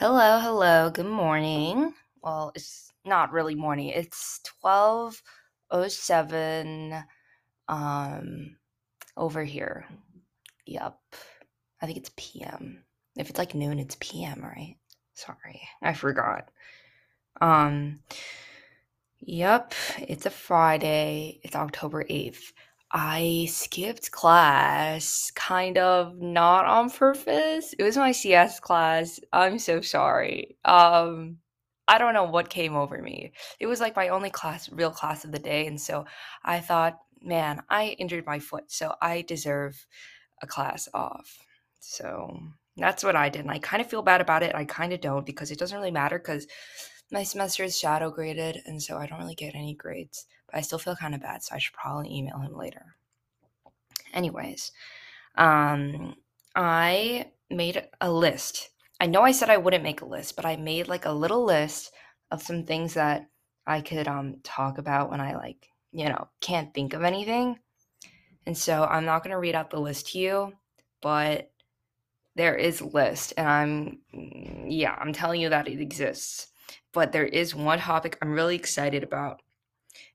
[0.00, 1.92] Hello, hello, good morning.
[2.22, 3.88] Well, it's not really morning.
[3.88, 7.04] It's 12:07
[7.68, 8.56] um
[9.14, 9.84] over here.
[10.64, 10.98] Yep.
[11.82, 12.82] I think it's PM.
[13.18, 14.76] If it's like noon, it's PM, right?
[15.12, 15.60] Sorry.
[15.82, 16.50] I forgot.
[17.42, 18.00] Um
[19.20, 21.40] Yep, it's a Friday.
[21.44, 22.54] It's October 8th.
[22.92, 27.72] I skipped class, kind of not on purpose.
[27.78, 29.20] It was my CS class.
[29.32, 30.56] I'm so sorry.
[30.64, 31.38] Um,
[31.86, 33.32] I don't know what came over me.
[33.60, 36.04] It was like my only class, real class of the day, and so
[36.44, 39.86] I thought, man, I injured my foot, so I deserve
[40.42, 41.38] a class off.
[41.80, 42.38] So
[42.76, 44.54] that's what I did, and I kind of feel bad about it.
[44.54, 46.46] I kind of don't because it doesn't really matter because
[47.12, 50.26] my semester is shadow graded, and so I don't really get any grades.
[50.52, 52.96] I still feel kind of bad, so I should probably email him later.
[54.12, 54.72] Anyways,
[55.36, 56.14] um,
[56.54, 58.70] I made a list.
[59.00, 61.44] I know I said I wouldn't make a list, but I made like a little
[61.44, 61.92] list
[62.30, 63.28] of some things that
[63.66, 67.58] I could um talk about when I like, you know, can't think of anything.
[68.46, 70.52] And so I'm not going to read out the list to you,
[71.00, 71.50] but
[72.36, 73.98] there is a list and I'm
[74.70, 76.48] yeah, I'm telling you that it exists.
[76.92, 79.42] But there is one topic I'm really excited about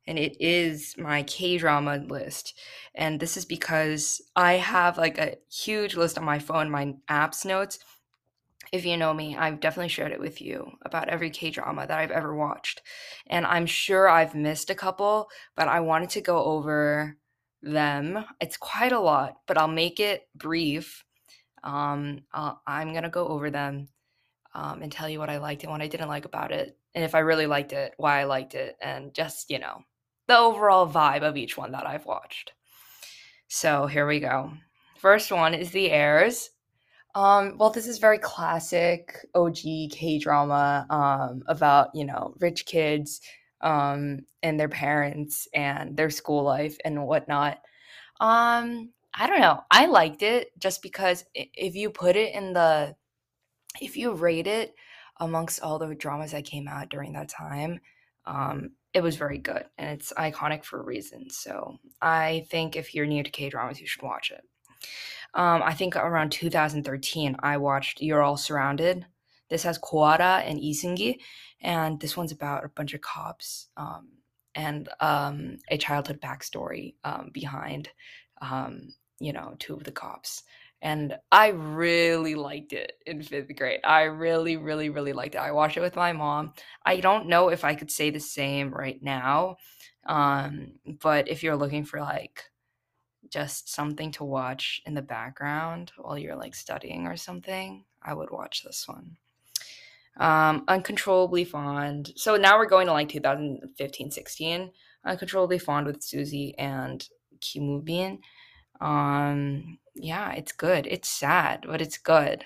[0.07, 2.57] and it is my K drama list.
[2.93, 7.45] And this is because I have like a huge list on my phone, my apps
[7.45, 7.79] notes.
[8.71, 11.99] If you know me, I've definitely shared it with you about every K drama that
[11.99, 12.81] I've ever watched.
[13.27, 17.17] And I'm sure I've missed a couple, but I wanted to go over
[17.61, 18.25] them.
[18.39, 21.03] It's quite a lot, but I'll make it brief.
[21.63, 23.87] Um, I'll, I'm going to go over them
[24.53, 26.77] um, and tell you what I liked and what I didn't like about it.
[26.93, 29.81] And if I really liked it, why I liked it, and just, you know,
[30.27, 32.53] the overall vibe of each one that I've watched.
[33.47, 34.51] So here we go.
[34.97, 36.49] First one is The Heirs.
[37.13, 39.57] Um, well, this is very classic OG
[39.91, 43.21] K drama um, about, you know, rich kids
[43.61, 47.59] um, and their parents and their school life and whatnot.
[48.19, 49.61] Um, I don't know.
[49.71, 52.95] I liked it just because if you put it in the,
[53.79, 54.75] if you rate it
[55.19, 57.79] amongst all the dramas that came out during that time,
[58.25, 61.29] um, it was very good and it's iconic for a reason.
[61.29, 64.41] So I think if you're new to K dramas, you should watch it.
[65.33, 69.05] Um, I think around 2013, I watched You're All Surrounded.
[69.49, 71.19] This has Go Ara and Lee Seung-gi,
[71.61, 74.07] and this one's about a bunch of cops um,
[74.55, 77.89] and um, a childhood backstory um, behind,
[78.41, 80.43] um, you know, two of the cops
[80.81, 83.79] and I really liked it in fifth grade.
[83.83, 85.39] I really, really, really liked it.
[85.39, 86.53] I watched it with my mom.
[86.85, 89.57] I don't know if I could say the same right now,
[90.05, 92.43] um, but if you're looking for like
[93.29, 98.29] just something to watch in the background while you're like studying or something, I would
[98.29, 99.17] watch this one.
[100.17, 102.13] Um, Uncontrollably Fond.
[102.15, 104.71] So now we're going to like 2015 16.
[105.03, 107.07] Uncontrollably Fond with Suzy and
[107.41, 108.19] Kim Bin.
[108.79, 110.87] Um, yeah, it's good.
[110.87, 112.45] It's sad, but it's good.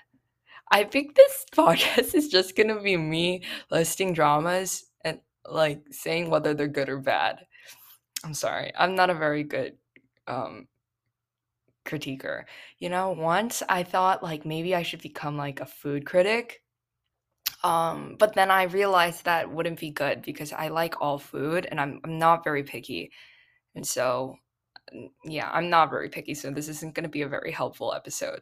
[0.71, 6.53] I think this podcast is just gonna be me listing dramas and like saying whether
[6.53, 7.45] they're good or bad.
[8.23, 8.71] I'm sorry.
[8.77, 9.77] I'm not a very good
[10.27, 10.67] um
[11.85, 12.43] critiquer.
[12.79, 16.61] You know, once I thought like maybe I should become like a food critic.
[17.63, 21.79] Um, but then I realized that wouldn't be good because I like all food and
[21.81, 23.11] I'm I'm not very picky.
[23.75, 24.37] And so
[25.23, 28.41] yeah, I'm not very picky, so this isn't going to be a very helpful episode.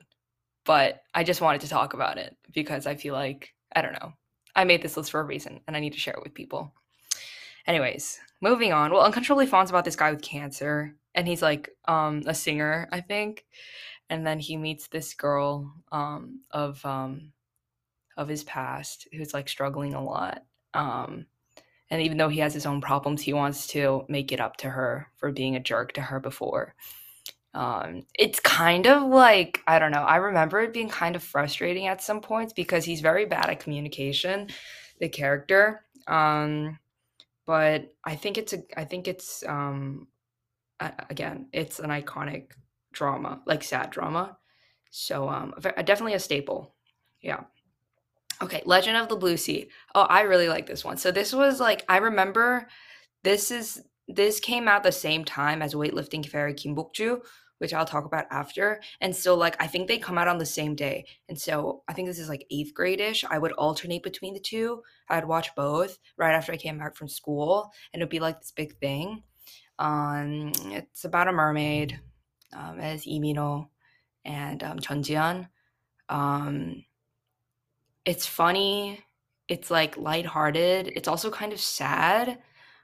[0.66, 4.14] But I just wanted to talk about it because I feel like, I don't know,
[4.56, 6.74] I made this list for a reason and I need to share it with people.
[7.66, 8.92] Anyways, moving on.
[8.92, 13.02] Well, Uncontrollably Fond's about this guy with cancer, and he's like um, a singer, I
[13.02, 13.46] think.
[14.10, 17.34] And then he meets this girl um, of um,
[18.16, 20.44] of his past who's like struggling a lot.
[20.74, 21.26] Um,
[21.90, 24.70] and even though he has his own problems, he wants to make it up to
[24.70, 26.76] her for being a jerk to her before.
[27.54, 31.88] Um, it's kind of like, I don't know, I remember it being kind of frustrating
[31.88, 34.50] at some points because he's very bad at communication,
[35.00, 35.86] the character.
[36.08, 36.78] Um,
[37.46, 40.08] but I think it's a, I think it's, um,
[41.10, 42.52] again, it's an iconic
[42.92, 44.38] drama, like sad drama.
[44.92, 46.76] So, um, definitely a staple.
[47.22, 47.42] Yeah.
[48.42, 49.70] Okay, Legend of the Blue Sea.
[49.96, 50.98] Oh, I really like this one.
[50.98, 52.68] So this was like I remember
[53.24, 57.22] this is this came out the same time as Weightlifting Fairy Kim Bok-ju,
[57.58, 58.80] which I'll talk about after.
[59.02, 61.06] And so like I think they come out on the same day.
[61.28, 63.26] And so I think this is like eighth grade-ish.
[63.26, 64.84] I would alternate between the two.
[65.10, 68.52] I'd watch both right after I came back from school, and it'd be like this
[68.52, 69.24] big thing.
[69.80, 72.00] Um, it's about a mermaid
[72.54, 73.70] um, as Lee Min-ho
[74.26, 75.50] and um, Chun Jian.
[76.10, 76.84] Um,
[78.08, 79.04] it's funny.
[79.50, 80.88] It's like lighthearted.
[80.96, 82.40] It's also kind of sad.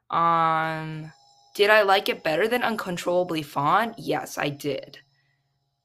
[0.10, 1.12] Um,
[1.56, 3.96] did I like it better than Uncontrollably Fond?
[3.98, 5.00] Yes, I did.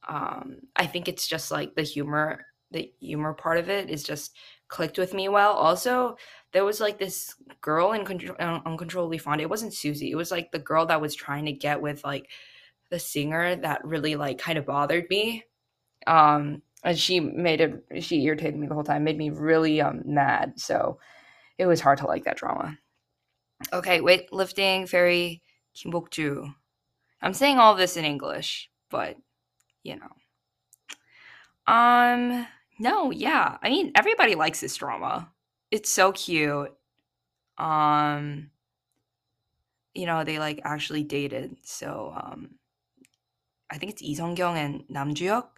[0.09, 4.35] Um, I think it's just like the humor, the humor part of it is just
[4.67, 5.53] clicked with me well.
[5.53, 6.17] Also,
[6.53, 9.41] there was like this girl in uh, Uncontrollably Fond.
[9.41, 10.11] It wasn't Suzy.
[10.11, 12.29] It was like the girl that was trying to get with like
[12.91, 15.45] the singer that really like kind of bothered me.
[16.09, 17.85] Um, and she made it.
[18.01, 19.05] She irritated me the whole time.
[19.05, 20.59] Made me really um mad.
[20.59, 20.99] So
[21.59, 22.79] it was hard to like that drama.
[23.73, 25.43] Okay, weightlifting fairy
[25.75, 26.49] Kim Bok-ju.
[27.21, 29.17] I'm saying all this in English, but
[29.83, 31.73] you know.
[31.73, 32.47] Um,
[32.79, 33.59] no, yeah.
[33.63, 35.31] I mean, everybody likes this drama.
[35.71, 36.73] It's so cute.
[37.59, 38.51] Um,
[39.95, 41.57] you know, they like actually dated.
[41.63, 42.51] So, um,
[43.71, 45.49] I think it's Lee Sung-kyung and Nam Joo-hyuk.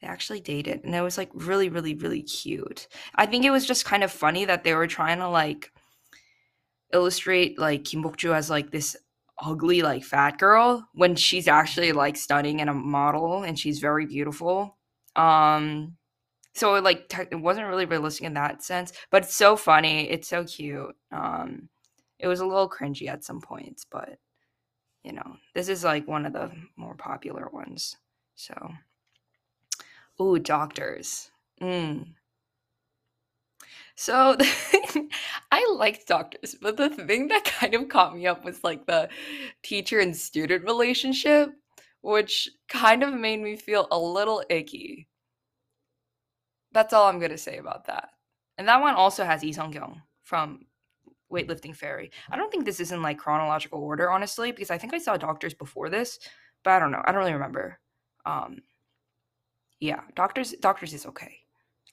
[0.00, 2.88] They actually dated, and it was like really, really, really cute.
[3.14, 5.72] I think it was just kind of funny that they were trying to like
[6.92, 8.96] illustrate like Kim Bok-ju as like this
[9.40, 14.06] ugly like fat girl when she's actually like stunning and a model and she's very
[14.06, 14.76] beautiful.
[15.16, 15.96] Um
[16.54, 20.08] so it, like te- it wasn't really realistic in that sense, but it's so funny.
[20.08, 20.94] It's so cute.
[21.10, 21.68] Um
[22.18, 24.18] it was a little cringy at some points, but
[25.02, 27.96] you know, this is like one of the more popular ones.
[28.36, 28.54] So
[30.20, 31.30] Ooh, doctors.
[31.60, 32.14] Mm.
[33.96, 34.36] So
[35.52, 39.08] I liked doctors, but the thing that kind of caught me up was like the
[39.62, 41.50] teacher and student relationship,
[42.02, 45.08] which kind of made me feel a little icky.
[46.72, 48.10] That's all I'm gonna say about that.
[48.58, 50.66] And that one also has Lee Sung-kyung from
[51.32, 52.10] Weightlifting Fairy.
[52.30, 55.16] I don't think this is in like chronological order, honestly, because I think I saw
[55.16, 56.18] Doctors before this,
[56.62, 57.02] but I don't know.
[57.04, 57.78] I don't really remember.
[58.26, 58.58] Um,
[59.84, 61.40] yeah, Doctors Doctors is okay.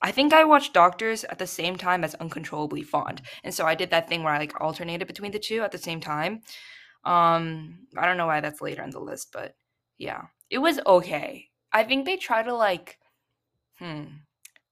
[0.00, 3.20] I think I watched Doctors at the same time as Uncontrollably Fond.
[3.44, 5.78] And so I did that thing where I like alternated between the two at the
[5.78, 6.40] same time.
[7.04, 9.54] Um, I don't know why that's later in the list, but
[9.98, 10.22] yeah.
[10.48, 11.48] It was okay.
[11.72, 12.98] I think they try to like
[13.78, 14.04] hmm,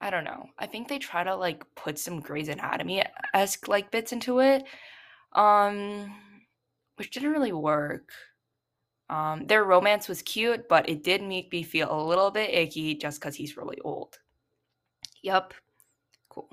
[0.00, 0.46] I don't know.
[0.58, 4.64] I think they try to like put some Grey's Anatomy esque like bits into it.
[5.34, 6.14] Um
[6.96, 8.08] which didn't really work.
[9.10, 12.94] Um, their romance was cute, but it did make me feel a little bit icky
[12.94, 14.20] just because he's really old.
[15.22, 15.52] Yup.
[16.28, 16.48] Cool.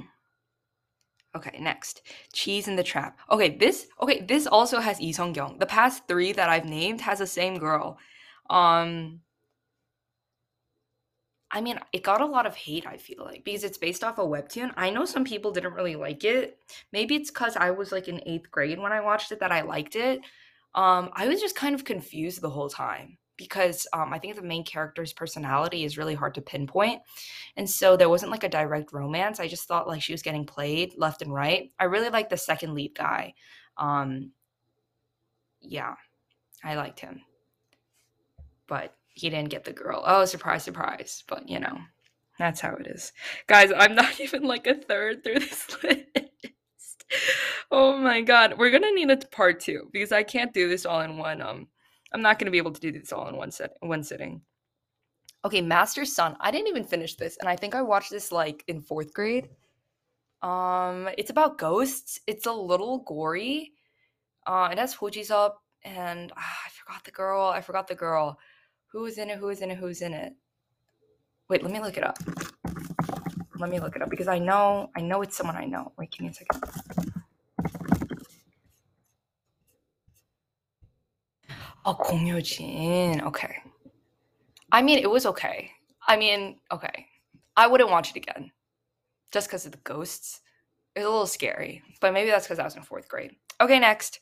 [1.36, 2.02] Okay, next.
[2.34, 3.20] Cheese in the Trap.
[3.30, 5.12] Okay, this okay, this also has Lee.
[5.12, 8.00] The past 3 that I've named has the same girl.
[8.50, 9.22] Um
[11.52, 14.18] I mean, it got a lot of hate, I feel like, because it's based off
[14.18, 14.74] a webtoon.
[14.76, 16.60] I know some people didn't really like it.
[16.92, 19.62] Maybe it's cuz I was like in 8th grade when I watched it that I
[19.62, 20.22] liked it.
[20.76, 24.42] Um I was just kind of confused the whole time because um, I think the
[24.42, 27.02] main character's personality is really hard to pinpoint.
[27.56, 29.40] And so there wasn't like a direct romance.
[29.40, 31.72] I just thought like she was getting played left and right.
[31.80, 33.36] I really liked the second lead guy.
[33.78, 34.32] Um,
[35.62, 35.94] yeah,
[36.64, 37.22] I liked him.
[38.68, 40.04] But he didn't get the girl.
[40.06, 41.24] Oh, surprise, surprise.
[41.28, 41.78] But you know,
[42.40, 43.14] that's how it is.
[43.46, 46.08] Guys, I'm not even like a third through this list.
[47.72, 48.58] Oh my god.
[48.58, 51.68] We're gonna need a part two because I can't do this all in one um
[52.14, 54.42] I'm not to be able to do this all in one set one sitting.
[55.46, 56.36] Okay, Master Sun.
[56.40, 59.50] I didn't even finish this, and I think I watched this like in fourth grade.
[60.42, 62.20] Um, it's about ghosts.
[62.28, 63.74] It's a little gory.
[64.46, 67.46] Uh, it has So Ji-sub, and ah, I forgot the girl.
[67.46, 68.40] I forgot the girl.
[68.92, 69.38] Who is in it?
[69.38, 69.78] Who is in it?
[69.78, 70.34] Who's in it?
[71.50, 72.18] Wait, let me look it up.
[73.60, 75.92] Let me look it up because I know I know it's someone I know.
[75.98, 76.64] Wait, give me a second.
[81.86, 83.22] Oh, Gong Hyo-jin.
[83.22, 83.56] Okay.
[84.74, 85.72] I mean, it was okay.
[86.06, 87.08] I mean, okay.
[87.56, 88.52] I wouldn't watch it again,
[89.32, 90.42] just because of the ghosts.
[90.96, 93.36] It's a little scary, but maybe that's because I was in fourth grade.
[93.62, 94.20] Okay, next.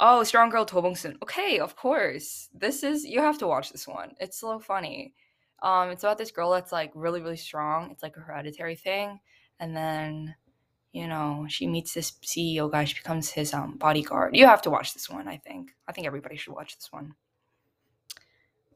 [0.00, 1.16] Oh, Strong Girl Do Bong-soon.
[1.22, 2.48] Okay, of course.
[2.52, 4.12] This is you have to watch this one.
[4.18, 5.14] It's so funny.
[5.66, 7.90] Um, it's about this girl that's like really, really strong.
[7.90, 9.18] It's like a hereditary thing,
[9.58, 10.36] and then
[10.92, 12.84] you know, she meets this CEO guy.
[12.84, 14.36] She becomes his um, bodyguard.
[14.36, 15.26] You have to watch this one.
[15.26, 15.74] I think.
[15.88, 17.14] I think everybody should watch this one.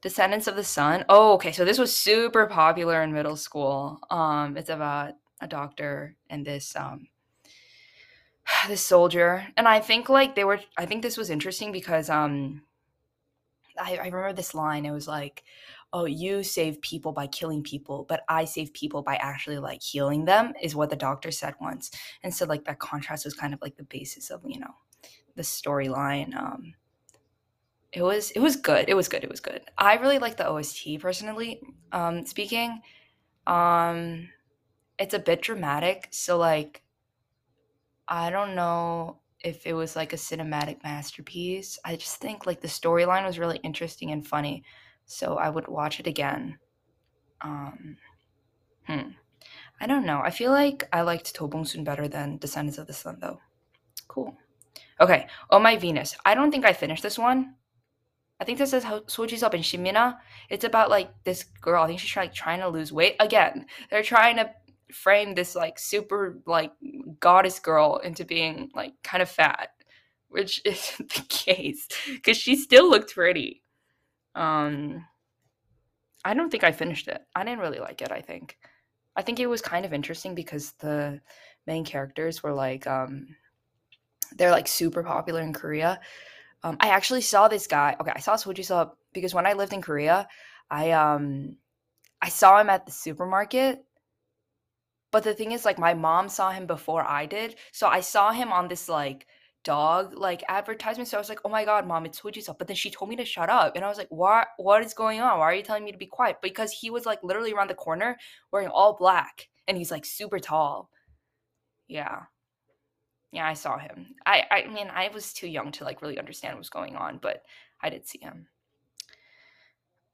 [0.01, 1.05] Descendants of the Sun.
[1.07, 1.53] Oh, okay.
[1.53, 4.01] So this was super popular in middle school.
[4.09, 7.07] Um, it's about a doctor and this um,
[8.67, 10.59] this soldier, and I think like they were.
[10.77, 12.63] I think this was interesting because um,
[13.81, 14.85] I, I remember this line.
[14.85, 15.43] It was like,
[15.93, 20.25] oh, you save people by killing people, but I save people by actually like healing
[20.25, 21.91] them, is what the doctor said once.
[22.23, 24.75] And so, like, that contrast was kind of like the basis of, you know,
[25.35, 26.35] the storyline.
[26.35, 26.73] Um,
[27.91, 28.85] it was it was good.
[28.87, 29.23] It was good.
[29.23, 29.61] It was good.
[29.77, 31.61] I really like the OST personally.
[31.91, 32.81] Um, speaking,
[33.47, 34.29] um,
[34.97, 36.07] it's a bit dramatic.
[36.11, 36.83] So like
[38.07, 41.79] I don't know if it was like a cinematic masterpiece.
[41.83, 44.63] I just think like the storyline was really interesting and funny.
[45.05, 46.57] So I would watch it again.
[47.41, 47.97] Um
[48.85, 49.09] hmm.
[49.79, 50.21] I don't know.
[50.23, 53.39] I feel like I liked To Soon better than Descendants of the Sun though.
[54.07, 54.37] Cool.
[54.99, 55.27] Okay.
[55.49, 56.15] Oh my Venus.
[56.23, 57.55] I don't think I finished this one.
[58.39, 60.19] I think this is how So Ji-sub in Shin Min-a.
[60.49, 61.83] It's about like this girl.
[61.83, 63.67] I think she's like trying to lose weight again.
[63.89, 64.51] They're trying to
[64.91, 66.71] frame this like super like
[67.19, 69.69] goddess girl into being like kind of fat,
[70.29, 73.63] which isn't the case because she still looked pretty.
[74.35, 75.05] Um,
[76.23, 77.21] I don't think I finished it.
[77.35, 78.11] I didn't really like it.
[78.11, 78.57] I think,
[79.15, 81.19] I think it was kind of interesting because the
[81.67, 83.35] main characters were like, um,
[84.37, 85.99] they're like super popular in Korea
[86.63, 87.95] um, I actually saw this guy.
[87.99, 90.27] Okay, I saw So Ji-sub because when I lived in Korea,
[90.69, 91.57] I um
[92.21, 93.83] I saw him at the supermarket.
[95.11, 98.31] But the thing is, like, my mom saw him before I did, so I saw
[98.31, 99.27] him on this like
[99.63, 101.07] dog like advertisement.
[101.09, 103.09] So I was like, "Oh my god, mom, it's So Ji-sub." But then she told
[103.09, 104.47] me to shut up, and I was like, "What?
[104.57, 105.37] What is going on?
[105.39, 107.75] Why are you telling me to be quiet?" Because he was like literally around the
[107.75, 108.17] corner
[108.51, 110.89] wearing all black, and he's like super tall.
[111.87, 112.23] Yeah.
[113.31, 114.15] Yeah, I saw him.
[114.25, 117.17] I I mean, I was too young to like really understand what was going on,
[117.17, 117.43] but
[117.81, 118.47] I did see him.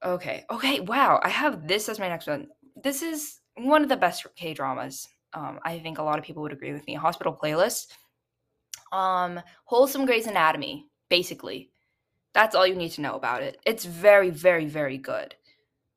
[0.04, 0.46] Okay.
[0.50, 1.20] Okay, wow.
[1.24, 2.48] I have this as my next one.
[2.76, 5.08] This is one of the best K dramas.
[5.34, 6.94] Um, I think a lot of people would agree with me.
[6.94, 7.88] Hospital Playlist.
[8.92, 11.70] Um, wholesome Grey's Anatomy, basically.
[12.34, 13.58] That's all you need to know about it.
[13.66, 15.36] It's very, very, very good.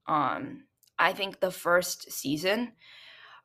[0.06, 0.64] Um,
[0.98, 2.72] I think the first season,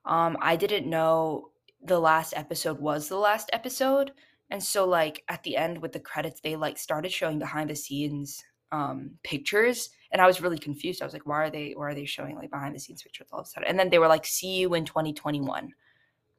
[0.06, 1.52] um, I didn't know
[1.84, 4.12] the last episode was the last episode
[4.50, 7.76] and so like at the end with the credits they like started showing behind the
[7.76, 11.02] scenes um pictures and i was really confused.
[11.02, 13.28] I was like why are they why are they showing like behind the scenes pictures
[13.34, 13.68] all of a sudden?
[13.68, 15.74] And then they were like see you in 2021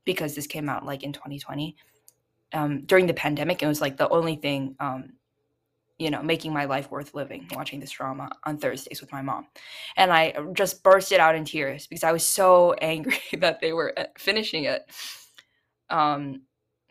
[0.07, 1.77] because this came out like in 2020
[2.55, 3.63] um during the pandemic.
[3.63, 5.13] It was like the only thing um
[5.99, 9.47] you know making my life worth living watching this drama on thursdays with my mom.
[9.99, 13.93] And i just bursted out in tears because i was so angry that they were
[13.99, 14.87] uh, finishing it.
[15.91, 16.43] Um,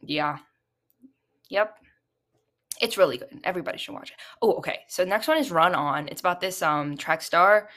[0.04, 0.38] yeah.
[1.50, 1.78] Yep.
[2.82, 3.40] It's really good.
[3.44, 4.18] Everybody should watch it.
[4.42, 4.80] Oh, okay.
[4.88, 6.08] So next one is Run On.
[6.10, 7.70] It's about this um track star.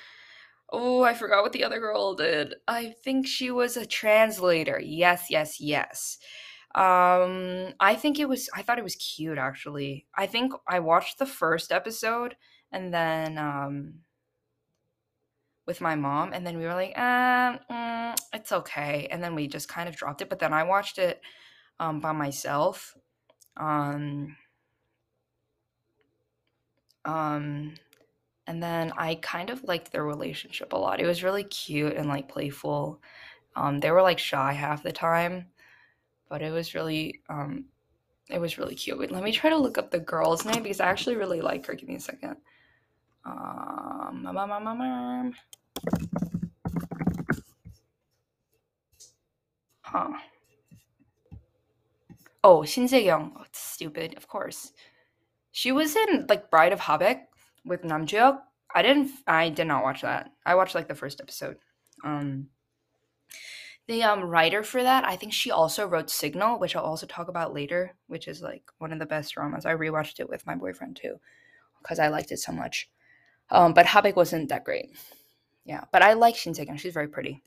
[0.71, 2.55] Oh, I forgot what the other girl did.
[2.67, 4.81] I think she was a translator.
[4.83, 6.19] Yes, yes, yes.
[6.75, 10.07] Um, I think it was I thought it was cute actually.
[10.17, 12.37] I think I watched the first episode
[12.73, 13.95] and then um
[15.69, 19.47] with my mom, and then we were like, uh, mm, it's okay, and then we
[19.47, 20.31] just kind of dropped it.
[20.31, 21.21] But then I watched it
[21.78, 22.97] um, by myself.
[23.59, 24.35] Um,
[27.05, 27.75] um,
[28.47, 31.00] and then I kind of liked their relationship a lot.
[31.00, 33.00] It was really cute and like playful.
[33.57, 35.47] Um, they were like shy half the time,
[36.28, 37.67] but it was really um,
[38.31, 38.99] it was really cute.
[38.99, 41.67] Wait, let me try to look up the girl's name because I actually really like
[41.67, 41.75] her.
[41.75, 42.37] Give me a second.
[43.25, 44.26] Um,
[49.83, 50.12] Huh.
[52.45, 53.33] Oh, Shin Se-kyung.
[53.37, 54.73] Oh, it's stupid, of course.
[55.59, 57.23] She was in like Bride of Habaek
[57.65, 58.38] with Nam Joo.
[58.73, 60.31] I didn't I did not watch that.
[60.47, 61.57] I watched like the first episode.
[62.05, 62.50] Um
[63.88, 67.27] the um writer for that, I think she also wrote Signal, which I'll also talk
[67.27, 69.67] about later, which is like one of the best dramas.
[69.67, 71.19] I rewatched it with my boyfriend too
[71.83, 72.88] because I liked it so much.
[73.50, 74.91] Um but Habaek wasn't that great.
[75.65, 76.77] Yeah, but I like Shin Se-kyung.
[76.77, 77.43] She's very pretty.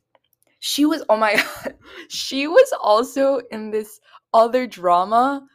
[0.60, 1.76] She was oh my god.
[2.10, 4.02] She was also in this
[4.34, 5.48] other drama.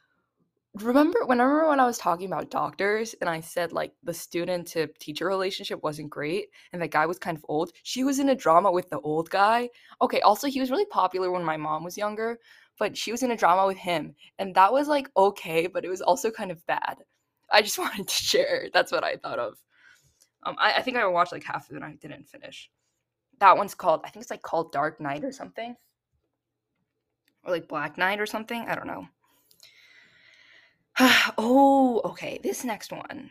[0.82, 4.88] Remember whenever when I was talking about doctors and I said like the student to
[4.98, 7.72] teacher relationship wasn't great and the guy was kind of old?
[7.82, 9.70] She was in a drama with the old guy.
[10.02, 12.38] Okay, also he was really popular when my mom was younger,
[12.78, 15.88] but she was in a drama with him and that was like okay, but it
[15.88, 16.96] was also kind of bad.
[17.50, 18.68] I just wanted to share.
[18.74, 19.54] That's what I thought of.
[20.44, 22.70] Um, I, I think I watched like half of it and I didn't finish.
[23.40, 25.74] That one's called, I think it's like called Dark Knight or something.
[27.44, 28.66] Or like Black Knight or something.
[28.68, 29.06] I don't know.
[31.38, 32.40] oh, okay.
[32.42, 33.30] This next one.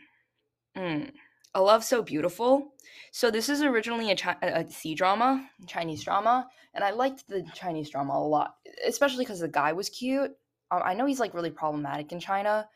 [0.76, 1.10] Mm.
[1.54, 2.72] A Love So Beautiful.
[3.12, 7.44] So this is originally a, chi- a C drama, Chinese drama, and I liked the
[7.54, 8.56] Chinese drama a lot,
[8.86, 10.32] especially because the guy was cute.
[10.70, 12.68] Um, I know he's like really problematic in China.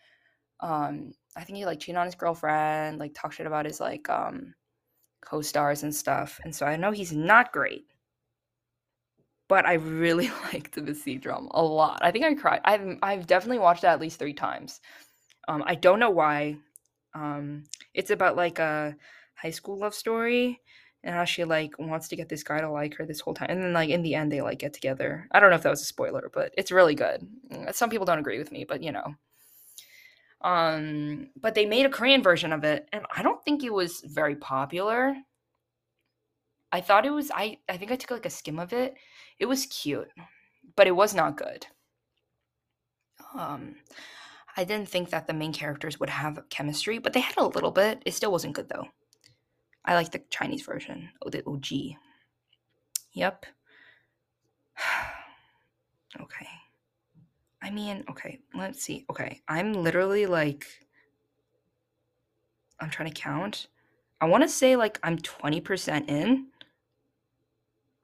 [0.60, 4.08] Um, I think he like cheated on his girlfriend, like talked shit about his like
[4.08, 4.54] um
[5.24, 6.40] co-stars and stuff.
[6.44, 7.86] And so I know he's not great.
[9.50, 11.98] But I really liked the drama a lot.
[12.00, 12.62] I think I cried.
[12.64, 14.80] I've I've definitely watched that at least three times.
[15.46, 16.56] Um, I don't know why.
[17.14, 18.96] Um, it's about like a
[19.34, 20.60] high school love story,
[21.02, 23.48] and how she like wants to get this guy to like her this whole time
[23.50, 25.70] and then like in the end they like get together i don't know if that
[25.70, 28.82] was a spoiler but it's really good mm, some people don't agree with me but
[28.82, 29.14] you know
[30.42, 34.02] um but they made a korean version of it and i don't think it was
[34.04, 35.14] very popular
[36.72, 38.94] i thought it was i i think i took like a skim of it
[39.38, 40.08] it was cute
[40.76, 41.66] but it was not good
[43.34, 43.74] um
[44.56, 47.70] i didn't think that the main characters would have chemistry but they had a little
[47.70, 48.86] bit it still wasn't good though
[49.84, 51.08] I like the Chinese version.
[51.24, 51.96] Oh, the OG.
[53.12, 53.46] Yep.
[56.20, 56.46] okay.
[57.62, 59.04] I mean, okay, let's see.
[59.10, 60.66] Okay, I'm literally like,
[62.78, 63.68] I'm trying to count.
[64.20, 66.46] I want to say like I'm 20% in.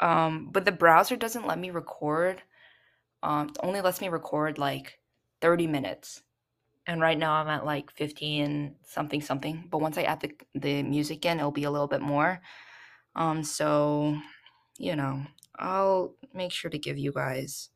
[0.01, 2.43] Um, but the browser doesn't let me record.
[3.23, 4.99] Um, it only lets me record like
[5.41, 6.23] 30 minutes
[6.87, 9.65] and right now I'm at like 15 something something.
[9.71, 12.41] But once I add the the music in, it'll be a little bit more.
[13.15, 14.17] Um, so
[14.79, 15.23] you know,
[15.59, 17.71] I'll make sure to give you guys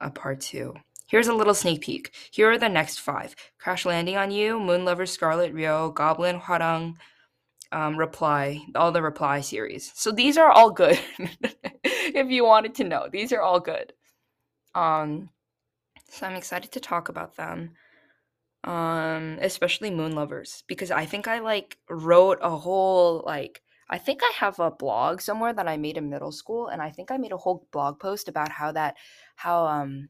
[0.00, 0.74] a part two.
[1.08, 2.12] Here's a little sneak peek.
[2.30, 6.96] Here are the next five: Crash Landing on You, Moon Lover, Scarlet Ryeo, Goblin, Hwarang,
[7.72, 9.92] um, Reply, all the Reply series.
[9.94, 10.98] So these are all good.
[11.84, 13.92] if you wanted to know, these are all good.
[14.74, 15.30] Um,
[16.08, 17.72] so I'm excited to talk about them
[18.66, 24.20] um especially moon lovers because i think i like wrote a whole like i think
[24.24, 27.16] i have a blog somewhere that i made in middle school and i think i
[27.16, 28.96] made a whole blog post about how that
[29.36, 30.08] how um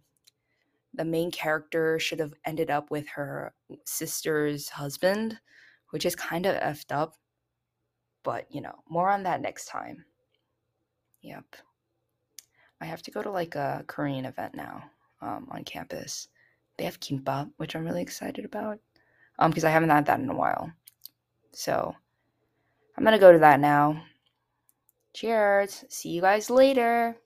[0.94, 3.52] the main character should have ended up with her
[3.84, 5.38] sister's husband
[5.90, 7.14] which is kind of effed up
[8.26, 10.04] but you know more on that next time
[11.22, 11.56] yep
[12.82, 14.82] i have to go to like a korean event now
[15.22, 16.28] um, on campus
[16.76, 18.78] they have kimbap, which I'm really excited about.
[19.38, 20.72] Um, because I haven't had that in a while.
[21.52, 21.94] So
[22.96, 24.02] I'm gonna go to that now.
[25.14, 25.84] Cheers.
[25.88, 27.16] See you guys later.